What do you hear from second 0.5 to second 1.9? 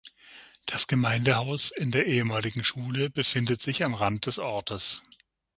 Das Gemeindehaus